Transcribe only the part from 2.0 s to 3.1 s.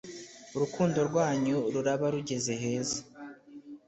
rugeze heza,